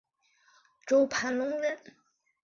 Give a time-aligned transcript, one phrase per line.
[0.87, 1.77] 周盘龙人。